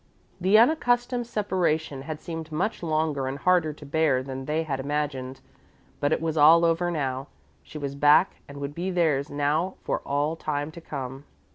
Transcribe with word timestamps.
The 0.39 0.57
unaccustomed 0.57 1.27
separation 1.27 2.01
had 2.01 2.19
seemed 2.19 2.51
much 2.51 2.81
longer 2.81 3.27
and 3.27 3.37
harder 3.37 3.71
to 3.73 3.85
bear 3.85 4.23
than 4.23 4.45
they 4.45 4.63
had 4.63 4.79
imagined, 4.79 5.41
but 5.99 6.11
it 6.11 6.19
was 6.19 6.37
all 6.37 6.65
over 6.65 6.89
now, 6.89 7.27
she 7.61 7.77
was 7.77 7.93
back 7.93 8.37
and 8.47 8.57
would 8.59 8.73
be 8.73 8.89
theirs 8.89 9.29
now 9.29 9.75
for 9.83 9.99
all 9.99 10.35
time 10.35 10.71
to 10.71 10.81
come. 10.81 11.25